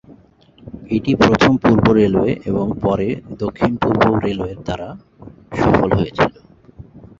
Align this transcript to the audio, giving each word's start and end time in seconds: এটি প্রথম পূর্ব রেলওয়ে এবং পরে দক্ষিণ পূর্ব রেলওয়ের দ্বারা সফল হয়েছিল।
এটি 0.91 1.11
প্রথম 1.21 1.51
পূর্ব 1.57 1.85
রেলওয়ে 1.97 2.33
এবং 2.49 2.65
পরে 2.83 3.07
দক্ষিণ 3.39 3.71
পূর্ব 3.81 4.01
রেলওয়ের 4.25 4.59
দ্বারা 4.59 4.89
সফল 5.53 5.89
হয়েছিল। 5.97 6.33